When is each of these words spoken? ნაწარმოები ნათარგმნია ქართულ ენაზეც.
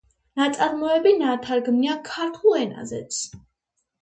ნაწარმოები 0.39 1.11
ნათარგმნია 1.19 1.99
ქართულ 2.09 2.57
ენაზეც. 2.63 3.21